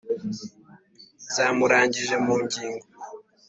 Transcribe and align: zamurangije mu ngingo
zamurangije 1.33 2.15
mu 2.25 2.33
ngingo 2.43 2.85